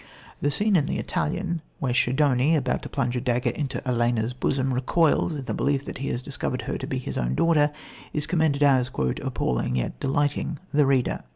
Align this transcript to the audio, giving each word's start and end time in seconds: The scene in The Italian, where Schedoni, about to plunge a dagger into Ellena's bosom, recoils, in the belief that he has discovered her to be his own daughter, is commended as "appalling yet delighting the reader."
The 0.41 0.49
scene 0.49 0.75
in 0.75 0.87
The 0.87 0.97
Italian, 0.97 1.61
where 1.77 1.93
Schedoni, 1.93 2.55
about 2.55 2.81
to 2.81 2.89
plunge 2.89 3.15
a 3.15 3.21
dagger 3.21 3.51
into 3.51 3.87
Ellena's 3.87 4.33
bosom, 4.33 4.73
recoils, 4.73 5.35
in 5.35 5.45
the 5.45 5.53
belief 5.53 5.85
that 5.85 5.99
he 5.99 6.07
has 6.07 6.23
discovered 6.23 6.63
her 6.63 6.79
to 6.79 6.87
be 6.87 6.97
his 6.97 7.19
own 7.19 7.35
daughter, 7.35 7.71
is 8.11 8.25
commended 8.25 8.63
as 8.63 8.89
"appalling 9.21 9.75
yet 9.75 9.99
delighting 9.99 10.57
the 10.73 10.87
reader." 10.87 11.23